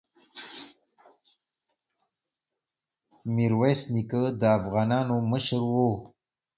ميرويس 3.33 3.81
نيکه 3.93 4.21
د 4.39 4.41
افغانانو 4.59 5.15
مشر 5.31 5.61
وو. 5.73 5.89